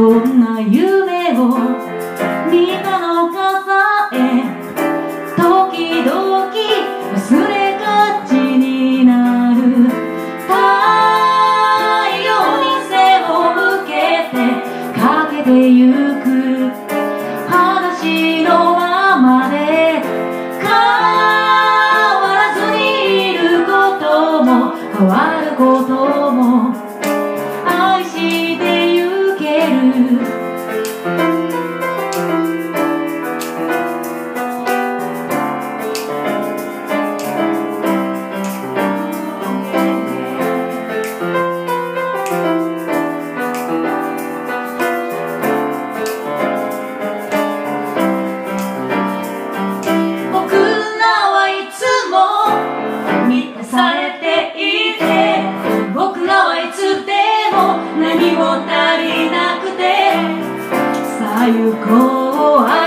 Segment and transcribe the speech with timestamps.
[0.00, 1.48] どんな夢を
[2.50, 4.16] 見たのかさえ
[5.36, 9.60] 時々忘れがちになる
[10.48, 10.54] 太
[12.16, 12.28] 陽
[12.64, 12.96] に背
[13.28, 13.92] を向け
[14.32, 14.40] て
[14.98, 16.26] かけてゆく
[17.46, 19.54] 裸足のままで
[20.62, 24.48] 変わらずにいることも
[24.96, 25.12] 変わ
[25.44, 25.92] ること
[26.32, 26.40] も
[27.66, 28.69] 愛して
[61.50, 61.56] さ
[62.76, 62.79] あ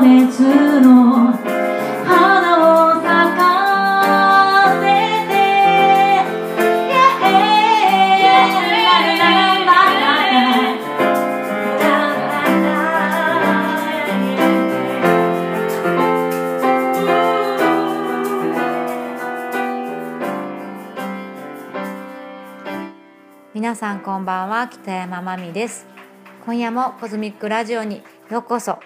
[0.00, 0.42] 熱
[0.80, 1.32] の
[2.04, 4.86] 花を咲かせ
[5.28, 5.36] て。
[23.54, 25.86] 皆さんこんばんは北山まみです。
[26.44, 28.78] 今夜もコズミックラジオにようこそ。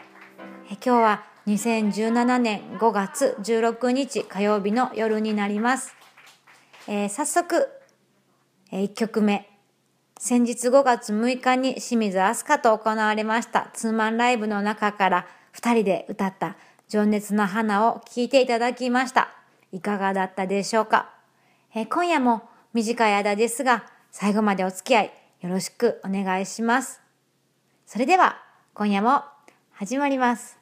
[0.71, 5.97] 今日は2017年5月16日火曜日の夜になります、
[6.87, 7.69] えー早速、
[8.71, 9.51] え1曲目。
[10.17, 16.57] 先日5月6日に清水飛鳥と行われましたツーマンライブの中から2人で歌った
[16.89, 19.31] 情熱の花を聴いていただきました。
[19.73, 21.11] いかがだったでしょうか？
[21.75, 22.43] えー今夜も
[22.75, 27.01] 短い間ですが最後までお付き合いよろしくお願いします。
[27.87, 28.41] それでは
[28.75, 29.25] 今夜も
[29.73, 30.60] 始まります。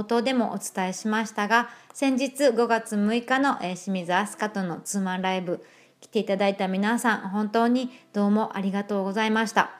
[0.00, 5.62] 冒頭でもお伝えしましたが先日5月6日の、え清水飛鳥とのツーマンライブ
[6.00, 9.70] 来ていただいた皆さん本当にどうもありがとうございました、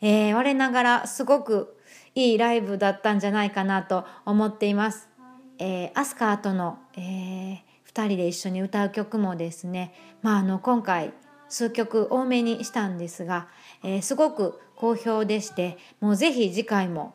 [0.00, 1.76] えー、我ながらすごく
[2.14, 5.10] いいライブだったんじゃないかなと思っています、
[5.58, 7.56] えー、アスカとの、えー、
[7.92, 9.92] 2人で一緒に歌う曲もですね、
[10.22, 11.12] まあ、あの今回
[11.50, 13.48] 数曲多めにしたんですが、
[13.82, 17.14] えー、すごく好評でしてもうぜひ次回も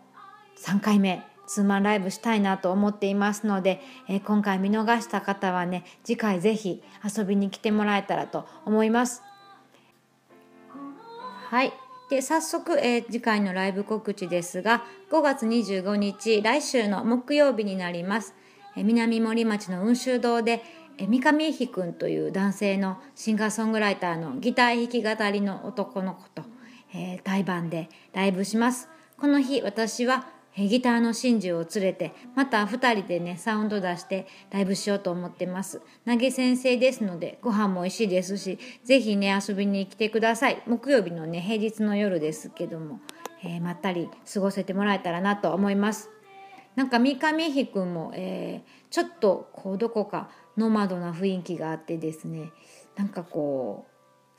[0.63, 9.23] 3回目ツーマンライブしたいなと思っていますので、えー、今回見逃した方はね次回ぜひ遊びに来てもらえたらと思います。
[11.49, 11.73] はい。
[12.11, 18.33] で早速、えー、次回のライブ告知ですが5月25日来週の木曜日になります、
[18.75, 20.63] えー、南森町の雲州堂で、
[20.97, 26.43] えー、三上恵くんという男性のシンガーソングライターのギター弾き語りの男の子と、
[26.93, 28.89] えー、対バンでライブします。
[29.17, 35.81] この日私はギターの真珠を連れてまた2人でねサウンド出してライブしようと思ってます。
[36.05, 40.61] 投げ先生ですのでご飯も美味しいですしぜひね遊びに来てください。
[40.67, 42.99] 木曜日のね平日の夜ですけども、
[43.43, 46.09] えー、まったり過ごせてもらえたらなと思います。
[46.75, 52.51] なんか三上ひくんも、えー、ちょっとこうどこかノマドな雰囲気があってですね
[52.95, 53.88] なんかこう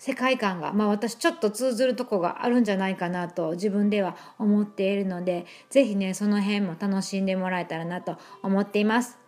[0.00, 9.18] 世界観が、まあ、私ちょっと通ずるとこがあるんじゃないかなと自分では思っているので是非ねその辺も楽しんでもらえたらなと思っています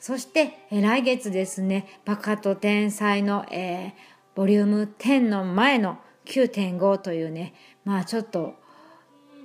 [0.00, 3.92] そしてえ来月ですね「バカと天才の」えー、
[4.34, 7.52] ボリューム10の前の9.5というね
[7.84, 8.54] まあちょっと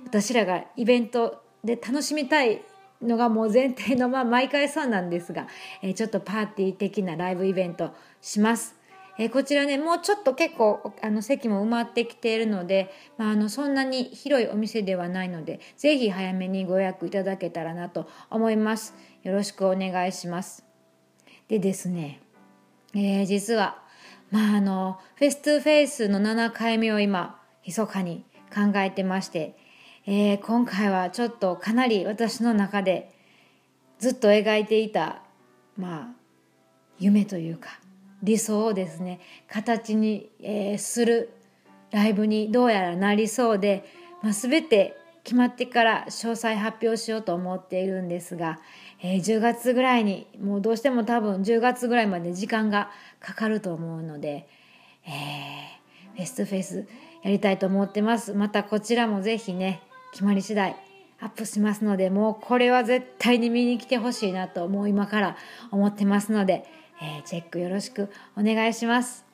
[0.06, 2.62] 私らがイベントで楽しみたい
[3.02, 5.48] のがもう前提のまあ毎回そうなんですが、
[5.82, 7.90] えー、ちょっとパーティー的なライブイベント
[8.22, 8.81] します。
[9.18, 18.94] えー、こちらねもうちょっと結構あの席も埋まってきているので、まあ、あのそんなに広いお店ではないので是非早めにご予約いただけたらなと思います。
[19.22, 20.64] よろしくお願いします。
[21.48, 22.20] でですね、
[22.94, 23.82] えー、実は
[24.30, 29.56] まああのフェス2フェイスの7回目を今密かに考えてまして、
[30.06, 33.14] えー、今回はちょっとかなり私の中で
[33.98, 35.22] ずっと描いていた
[35.76, 36.22] まあ
[36.98, 37.81] 夢というか
[38.22, 39.20] 理想をですね。
[39.48, 41.30] 形に、えー、する
[41.90, 43.84] ライブにどうやらなりそうで、
[44.22, 48.58] まあ、全て決まってから詳細発表しようと思っているんですが、
[49.00, 52.90] えー、10月ぐらいにもうどうしても多分10月ぐらいまで時間が
[53.20, 54.48] かかると思うので、
[55.06, 56.86] えー、フェストフェス
[57.22, 58.34] やりたいと思ってます。
[58.34, 59.82] またこちらもぜひね
[60.12, 60.76] 決まり次第
[61.20, 65.36] アップしますのでもうこれは絶対に見に来てほしいなともう今から
[65.70, 66.64] 思ってますので
[67.02, 69.31] えー、チェックよろしくお願いします。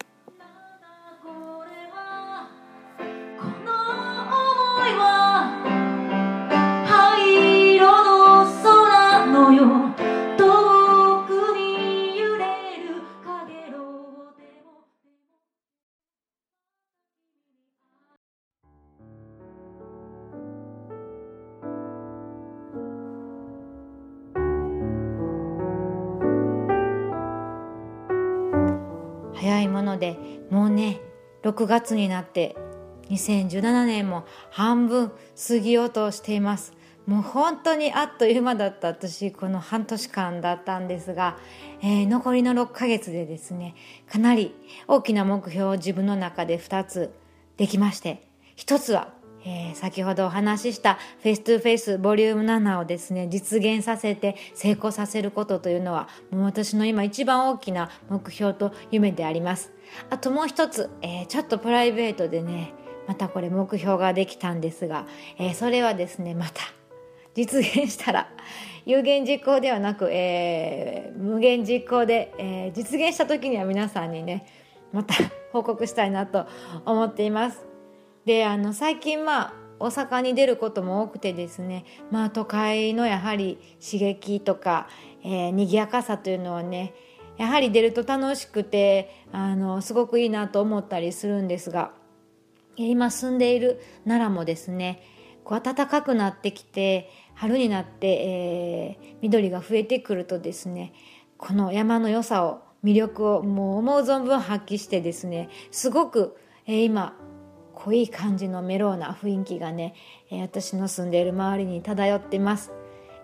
[29.40, 30.18] 早いもので
[30.50, 31.00] もうね
[31.42, 32.57] 6月になって
[33.11, 35.12] 2017年も半分
[35.49, 36.75] 過ぎようとしています。
[37.07, 41.38] もう本当にあっという間だった私この半年間だったんですが、
[41.80, 43.75] えー、残りの6ヶ月でですね
[44.12, 44.54] かなり
[44.87, 47.14] 大きな目標を自分の中で2つ
[47.57, 48.28] できまして
[48.59, 49.14] 1つは
[49.45, 59.73] えー、先ほどお話しした Face to Face volume 7をですね実現させて成功させることというのはもう私の今一番大きな目標と夢であります。
[60.11, 62.75] あともう一つ、えー、ちょっとプライベートでね
[63.07, 65.07] またこれ目標ができたんですが、
[65.38, 66.61] えー、それはですねまた
[67.35, 68.28] 実現したら
[68.85, 74.47] 有言実行ではなく、えー、無限実行で、えー、実現した時には皆さんにね
[74.92, 75.14] また
[75.52, 76.47] 報告したいなと
[76.85, 77.68] 思っています。
[78.28, 84.87] であの最近まあ大阪に出ることも多くてですねまあ都会のやはり刺激とか、
[85.25, 86.92] えー、賑やかさというのはね
[87.38, 91.92] やはり出ると楽しくてあのすごくいいなと思ったりするんですが
[92.76, 95.02] 今住んでいる奈良もですね
[95.42, 100.92] こう暖かくなってきて春になって、えー、緑が増えてくるとですね
[101.38, 107.16] この山の良さを魅力をもう思う存分発揮してですねすごく、えー、今
[107.78, 109.94] 濃い感じのメローな雰囲気がね、
[110.30, 112.73] えー、私の住んでいる周りに漂ってます、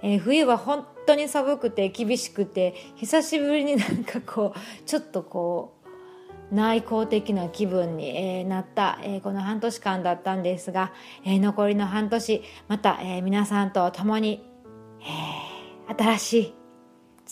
[0.02, 5.74] えー、冬は本当に寒くて厳しくて久しぶりになんかこうちょっとこ
[6.50, 10.92] う内向的な気分に、えー、なった、え、この半年間だったんですが、
[11.24, 14.44] え、残りの半年また、え、皆さんと共に、
[15.88, 16.63] え、新しい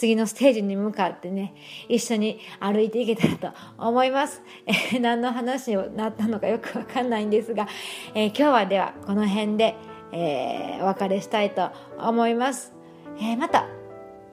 [0.02, 1.54] 次のステージに向かってね
[1.88, 7.68] 一緒に歩いていけたらと思います、えー何の話になったのかよくわかんないんですが、
[8.12, 9.76] えー今日はではこの辺で、
[10.10, 12.72] えーお別れしたいと思います、
[13.16, 13.68] えーまた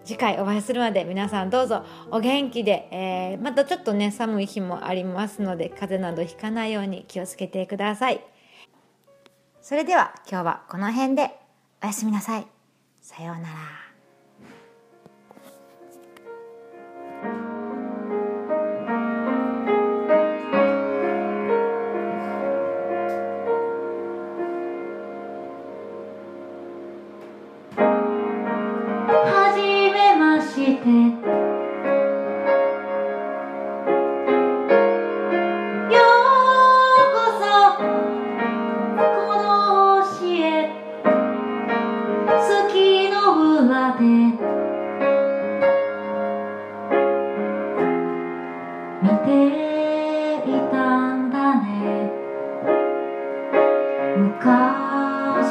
[0.04, 8.26] 次回お会いするまで皆さんどうぞお元気で、えーまたちょっとね寒い日もありますので風邪などひかないように気をつけてください。
[9.62, 11.30] それでは今日はこの辺で
[11.84, 12.48] おやすみなさい。
[13.02, 13.89] さようなら。